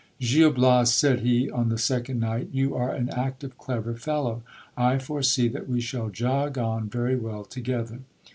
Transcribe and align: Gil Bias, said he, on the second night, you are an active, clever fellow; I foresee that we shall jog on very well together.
Gil 0.19 0.49
Bias, 0.51 0.91
said 0.91 1.19
he, 1.19 1.47
on 1.51 1.69
the 1.69 1.77
second 1.77 2.19
night, 2.19 2.49
you 2.51 2.75
are 2.75 2.89
an 2.89 3.07
active, 3.15 3.55
clever 3.59 3.93
fellow; 3.93 4.41
I 4.75 4.97
foresee 4.97 5.47
that 5.49 5.69
we 5.69 5.79
shall 5.79 6.09
jog 6.09 6.57
on 6.57 6.89
very 6.89 7.15
well 7.15 7.45
together. 7.45 7.99